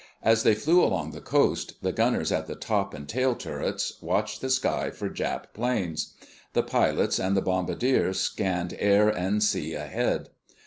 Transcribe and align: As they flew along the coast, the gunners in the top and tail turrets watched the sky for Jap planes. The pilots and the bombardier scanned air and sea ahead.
As 0.23 0.41
they 0.41 0.55
flew 0.55 0.83
along 0.83 1.11
the 1.11 1.21
coast, 1.21 1.73
the 1.83 1.91
gunners 1.91 2.31
in 2.31 2.43
the 2.47 2.55
top 2.55 2.95
and 2.95 3.07
tail 3.07 3.35
turrets 3.35 4.01
watched 4.01 4.41
the 4.41 4.49
sky 4.49 4.89
for 4.89 5.11
Jap 5.11 5.53
planes. 5.53 6.15
The 6.53 6.63
pilots 6.63 7.19
and 7.19 7.37
the 7.37 7.41
bombardier 7.43 8.11
scanned 8.13 8.75
air 8.79 9.09
and 9.09 9.43
sea 9.43 9.75
ahead. 9.75 10.29